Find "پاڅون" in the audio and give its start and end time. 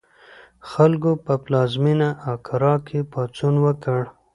3.11-3.55